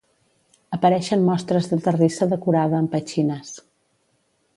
Apareixen 0.77 1.25
mostres 1.27 1.69
de 1.73 1.79
terrissa 1.87 2.29
decorada 2.31 2.79
amb 2.79 2.91
petxines. 2.95 3.53